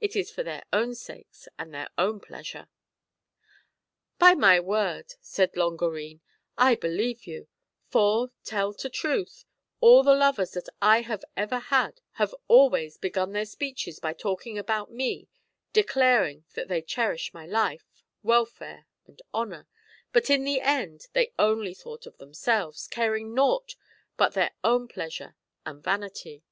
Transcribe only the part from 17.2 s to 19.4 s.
my life, welfare, and